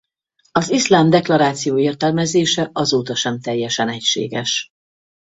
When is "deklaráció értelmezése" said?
1.09-2.69